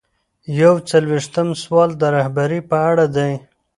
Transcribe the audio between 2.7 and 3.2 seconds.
اړه